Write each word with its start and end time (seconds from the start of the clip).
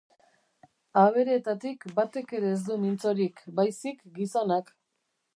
Abereetatik 1.01 1.85
batek 1.99 2.33
ere 2.37 2.49
ez 2.55 2.61
du 2.69 2.77
mintzorik 2.85 3.43
baizik 3.59 4.01
gizonak. 4.15 4.73